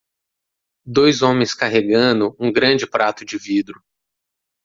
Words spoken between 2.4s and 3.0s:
grande